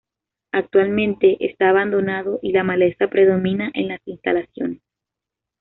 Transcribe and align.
Actualmente 0.51 1.37
esta 1.45 1.69
abandonado 1.69 2.39
y 2.41 2.53
la 2.53 2.63
maleza 2.63 3.07
predomina 3.07 3.69
en 3.75 3.89
las 3.89 3.99
instalaciones. 4.05 4.81